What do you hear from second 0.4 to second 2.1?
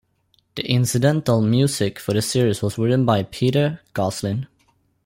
The incidental music